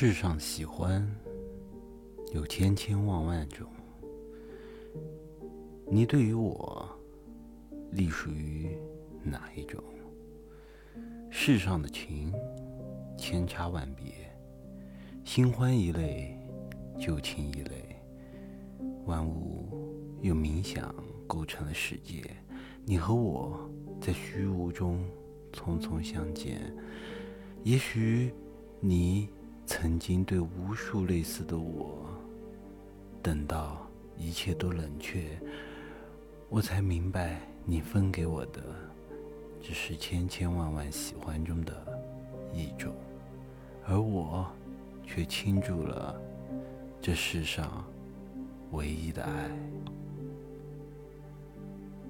[0.00, 1.04] 世上喜欢
[2.32, 3.66] 有千千万万种，
[5.90, 6.88] 你对于我
[7.90, 8.78] 隶属于
[9.24, 9.82] 哪一种？
[11.30, 12.32] 世上的情
[13.18, 14.14] 千差万别，
[15.24, 16.38] 新欢一类，
[16.96, 18.00] 旧情一类，
[19.04, 19.66] 万物
[20.22, 20.94] 用冥想
[21.26, 22.22] 构成了世界。
[22.84, 23.68] 你和我
[24.00, 25.04] 在虚无中
[25.52, 26.72] 匆匆相见，
[27.64, 28.32] 也许
[28.78, 29.28] 你。
[29.68, 32.06] 曾经对无数类似的我，
[33.22, 33.86] 等到
[34.16, 35.38] 一切都冷却，
[36.48, 38.62] 我才明白，你分给我的
[39.60, 41.74] 只是千千万万喜欢中的
[42.50, 42.94] 一种，
[43.86, 44.50] 而我
[45.06, 46.18] 却倾注了
[46.98, 47.84] 这世上
[48.72, 49.50] 唯一的爱。